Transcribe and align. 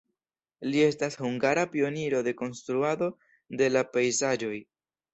Li 0.71 0.79
estas 0.85 1.17
hungara 1.25 1.67
pioniro 1.75 2.23
de 2.31 2.35
konstruado 2.41 3.13
de 3.63 3.73
la 3.79 3.89
pejzaĝoj. 3.95 4.57